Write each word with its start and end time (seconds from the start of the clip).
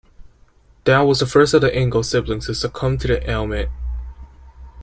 Dow 0.83 1.05
was 1.05 1.19
the 1.19 1.27
first 1.27 1.53
of 1.53 1.61
the 1.61 1.77
Ingalls 1.79 2.09
siblings 2.09 2.47
to 2.47 2.55
succumb 2.55 2.97
to 2.97 3.07
the 3.07 3.29
ailment. 3.29 3.69